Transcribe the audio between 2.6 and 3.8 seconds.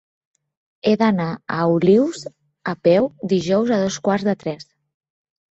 a peu dijous a